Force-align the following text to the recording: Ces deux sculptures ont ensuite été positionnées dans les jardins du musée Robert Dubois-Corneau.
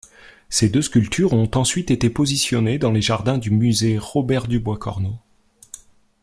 Ces 0.49 0.67
deux 0.67 0.81
sculptures 0.81 1.33
ont 1.33 1.51
ensuite 1.53 1.91
été 1.91 2.09
positionnées 2.09 2.79
dans 2.79 2.91
les 2.91 3.03
jardins 3.03 3.37
du 3.37 3.51
musée 3.51 3.99
Robert 3.99 4.47
Dubois-Corneau. 4.47 5.19